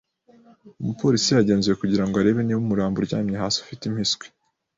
Umupolisi 0.81 1.29
yagenzuye 1.31 1.75
kugira 1.81 2.03
ngo 2.05 2.15
arebe 2.17 2.41
niba 2.43 2.63
umurambo 2.65 2.95
uryamye 2.99 3.35
hasi 3.41 3.57
ufite 3.63 3.83
impiswi. 3.85 4.25